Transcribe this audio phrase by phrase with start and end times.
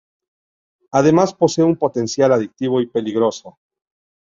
[0.93, 3.59] Además, posee un potencial adictivo y peligroso.